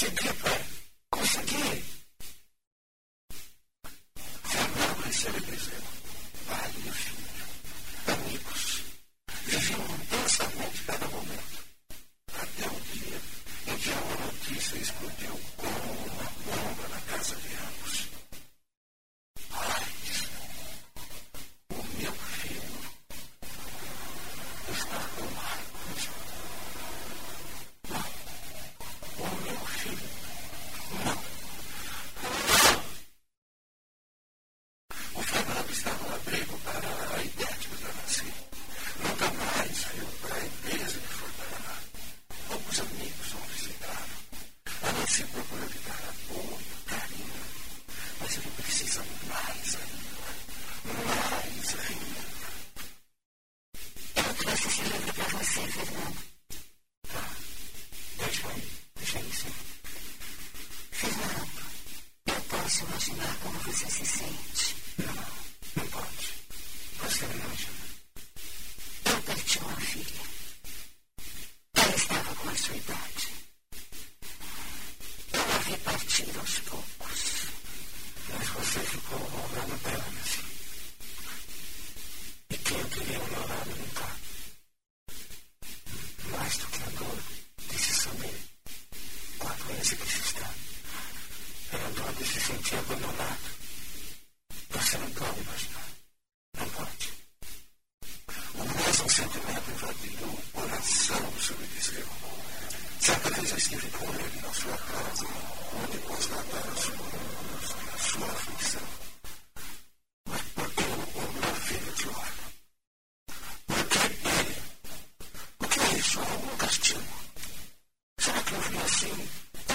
should 0.00 0.16
be 0.16 0.28
a 0.30 0.49
peço 54.50 54.70
sempre 54.70 55.12
para 55.12 55.38
você, 55.38 55.60
Fernando. 55.68 56.16
Tá. 57.08 57.30
Deixa 58.18 58.48
aí, 58.48 58.70
deixa 58.96 59.18
aí, 59.18 59.32
sim. 59.32 59.54
Fernando, 60.90 61.50
eu 62.26 62.40
posso 62.42 62.84
imaginar 62.84 63.36
como 63.42 63.58
você 63.60 63.90
se 63.90 64.06
sente. 64.06 64.76
Não, 64.98 65.14
não 65.76 65.90
pode. 65.90 66.34
Você 66.98 67.26
não 67.26 67.34
imagina. 67.34 67.80
Eu 69.04 69.22
perdi 69.22 69.58
uma 69.58 69.80
filha. 69.80 70.20
Ela 71.74 71.96
estava 71.96 72.34
com 72.34 72.48
a 72.48 72.56
sua 72.56 72.76
idade. 72.76 73.28
Eu 75.32 75.40
a 75.40 75.58
vi 75.58 75.76
partir 75.78 76.38
aos 76.38 76.58
poucos. 76.60 77.22
Mas 78.28 78.48
você 78.48 78.80
ficou 78.80 79.20
olhando 79.20 79.82
dela, 79.82 80.04
assim. 80.20 80.49
se 89.90 89.96
desistar. 89.96 90.54
Ela 91.72 91.90
deve 91.90 92.24
se 92.24 92.40
sentir 92.40 92.76
abandonado, 92.76 93.50
Você 94.70 94.98
não 94.98 95.10
pode 95.10 95.40
imaginar. 95.40 95.88
Não 96.58 96.68
pode. 96.70 97.12
O 98.54 98.64
mesmo 98.64 99.10
sentimento 99.10 99.70
invadiu 99.70 100.28
o 100.28 100.42
coração 100.52 101.32
sobre 101.40 101.66
Israel. 101.76 102.06
Certa 103.00 103.30
vez 103.30 103.50
eu 103.50 103.56
estive 103.58 103.90
com 103.90 104.04
ele 104.14 104.40
na 104.42 104.52
sua 104.54 104.78
casa, 104.78 105.26
onde 105.82 105.98
constatara 105.98 106.76
sua, 106.76 107.98
sua 107.98 108.59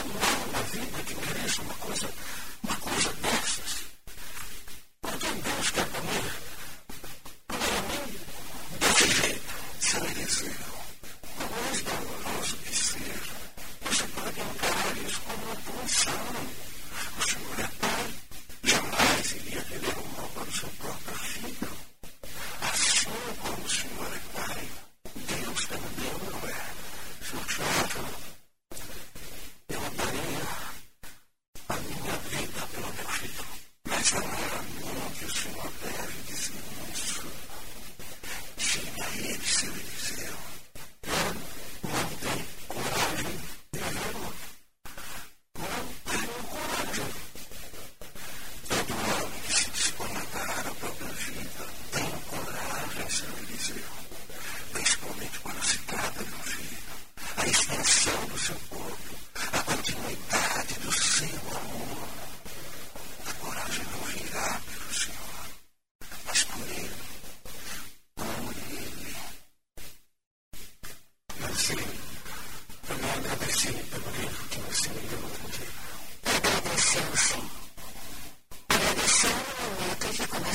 David, 0.06 0.90
que 1.08 1.16
me 1.16 1.42
des 1.42 1.60
una 1.60 1.74
cosa 1.86 2.08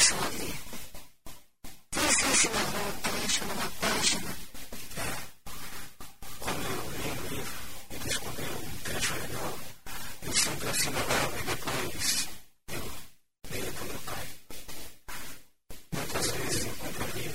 deixam 0.01 0.19
ali. 0.19 0.55
Tem 1.91 2.05
essência 2.07 2.51
na 2.51 2.61
rua, 2.61 2.93
trecho, 3.03 3.45
numa 3.45 3.71
página. 3.81 4.37
É. 4.97 5.17
Quando 6.39 6.65
eu 6.65 6.91
li 6.91 7.11
o 7.11 7.29
livro 7.29 7.53
e 7.91 7.99
descobri 7.99 8.45
um 8.45 8.79
trecho 8.83 9.15
legal, 9.15 9.59
eu 10.23 10.33
sempre 10.33 10.69
assinalava 10.71 11.39
e 11.39 11.43
depois 11.43 12.29
eu 12.73 12.93
dei 13.51 13.73
para 13.73 13.85
meu 13.85 13.99
pai. 14.07 14.27
Muitas 15.93 16.31
vezes 16.31 16.65
enquanto 16.65 17.01
eu 17.01 17.21
li, 17.21 17.35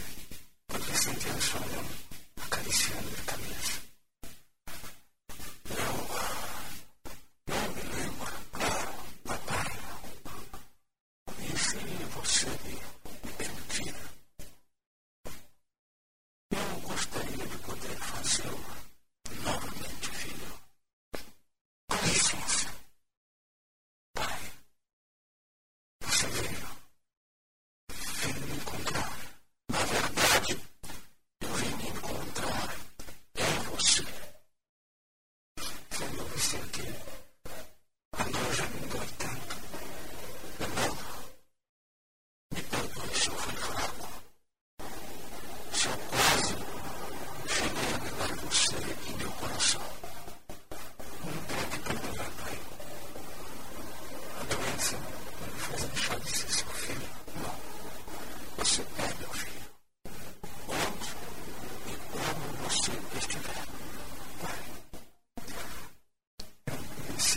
porque 0.68 0.98
sentia 0.98 1.34
o 1.34 1.42
solão 1.42 1.86
acariciando 2.42 3.04
minha 3.04 3.24
cabeça. 3.26 3.95
aconselhe 12.26 12.82
permitir. 13.38 13.96
Eu 16.52 16.82
gostaria 16.82 17.48
de 17.48 17.58
poder 17.60 17.98
fazê-lo 17.98 18.66
novamente, 19.44 20.10
filho. 20.12 20.60
Com 21.88 22.06
licença. 22.08 22.74
Pai, 24.16 24.40
você 26.02 26.28
veio. 26.28 26.68
Vim 27.94 28.40
me 28.40 28.56
encontrar. 28.58 29.18
Na 29.70 29.80
verdade, 29.86 30.62
eu 31.42 31.54
vim 31.54 31.76
me 31.76 31.90
encontrar 31.90 32.76
em 33.36 33.60
você. 33.70 34.04
Foi 35.92 36.08
você 36.08 36.58
que 36.74 37.25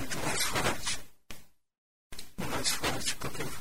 It's 0.00 0.14
a 0.14 0.18
nice 0.28 0.44
fudge. 0.44 0.98
Nice 2.38 2.72
fudge 2.72 3.18
cooking 3.18 3.57